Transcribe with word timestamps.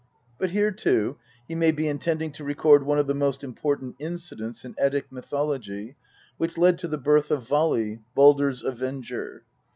But 0.39 0.49
here, 0.49 0.71
too, 0.71 1.17
he 1.47 1.53
may 1.53 1.69
be 1.71 1.87
intending 1.87 2.31
to 2.31 2.43
record 2.43 2.81
one 2.81 2.97
of 2.97 3.05
the 3.05 3.13
most 3.13 3.43
important 3.43 3.97
incidents 3.99 4.65
in 4.65 4.73
Eddie 4.79 5.03
mythology, 5.11 5.95
which 6.37 6.57
led 6.57 6.79
to 6.79 6.87
the 6.87 6.97
birth 6.97 7.29
of 7.29 7.47
Vali, 7.47 7.99
Baldr's 8.17 8.63
avenger. 8.63 9.43